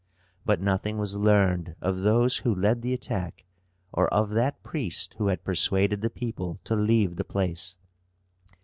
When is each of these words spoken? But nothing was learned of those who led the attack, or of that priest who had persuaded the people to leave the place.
But 0.47 0.59
nothing 0.59 0.97
was 0.97 1.15
learned 1.15 1.75
of 1.79 1.99
those 1.99 2.37
who 2.37 2.55
led 2.55 2.81
the 2.81 2.91
attack, 2.91 3.45
or 3.93 4.11
of 4.11 4.31
that 4.31 4.63
priest 4.63 5.13
who 5.19 5.27
had 5.27 5.43
persuaded 5.43 6.01
the 6.01 6.09
people 6.09 6.59
to 6.63 6.75
leave 6.75 7.17
the 7.17 7.23
place. 7.23 7.75